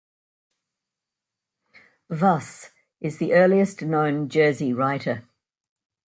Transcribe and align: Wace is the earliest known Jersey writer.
Wace 2.09 2.71
is 3.01 3.19
the 3.19 3.33
earliest 3.35 3.83
known 3.83 4.29
Jersey 4.29 4.73
writer. 4.73 5.25